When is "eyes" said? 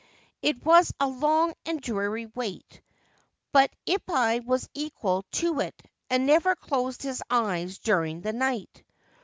7.29-7.77